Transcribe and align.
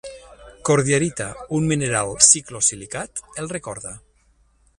Cordierita, 0.69 1.27
un 1.59 1.67
mineral 1.73 2.15
ciclosilicat, 2.31 3.23
el 3.45 3.53
recorda. 3.57 3.95